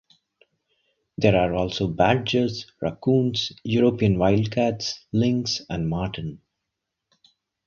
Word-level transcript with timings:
There 1.19 1.35
are 1.39 1.53
also 1.53 1.87
badgers, 1.87 2.65
raccoons, 2.81 3.51
European 3.63 4.17
wildcats, 4.17 5.05
lynx 5.11 5.61
and 5.69 5.87
marten. 5.87 6.41